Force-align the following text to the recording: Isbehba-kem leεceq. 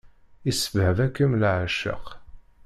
Isbehba-kem 0.49 1.31
leεceq. 1.41 2.05